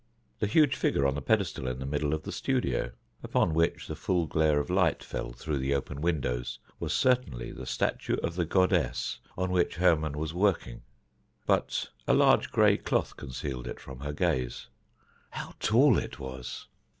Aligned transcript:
The 0.39 0.47
huge 0.47 0.75
figure 0.75 1.05
on 1.05 1.13
the 1.13 1.21
pedestal 1.21 1.67
in 1.67 1.77
the 1.77 1.85
middle 1.85 2.11
of 2.15 2.23
the 2.23 2.31
studio, 2.31 2.89
upon 3.21 3.53
which 3.53 3.85
the 3.87 3.95
full 3.95 4.25
glare 4.25 4.59
of 4.59 4.71
light 4.71 5.03
fell 5.03 5.31
through 5.31 5.59
the 5.59 5.75
open 5.75 6.01
windows, 6.01 6.57
was 6.79 6.91
certainly 6.91 7.51
the 7.51 7.67
statue 7.67 8.15
of 8.23 8.33
the 8.33 8.43
goddess 8.45 9.19
on 9.37 9.51
which 9.51 9.75
Hermon 9.75 10.17
was 10.17 10.33
working; 10.33 10.81
but 11.45 11.89
a 12.07 12.15
large 12.15 12.49
gray 12.51 12.77
cloth 12.77 13.15
concealed 13.15 13.67
it 13.67 13.79
from 13.79 13.99
her 13.99 14.11
gaze. 14.11 14.69
How 15.29 15.53
tall 15.59 15.99
it 15.99 16.17
was! 16.17 16.65